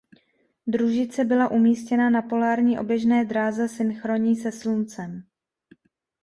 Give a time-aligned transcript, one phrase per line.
[0.67, 5.23] Družice byla umístěna na polární oběžné dráze synchronní se sluncem.